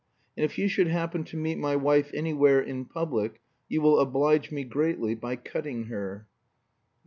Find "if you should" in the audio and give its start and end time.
0.43-0.87